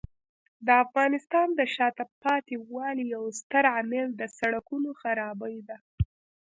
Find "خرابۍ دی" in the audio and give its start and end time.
5.01-5.77